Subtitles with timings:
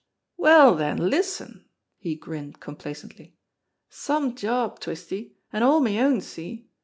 [0.35, 1.65] "Well, den, listen!"
[1.99, 3.37] he grinned complacently.
[3.87, 6.65] "Some job, Twisty; an' all me own see?